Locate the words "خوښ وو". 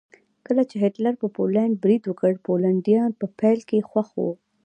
3.89-4.31